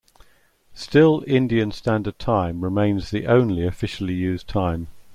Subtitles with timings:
[0.73, 4.87] Still Indian Standard Time remains the only officially used time.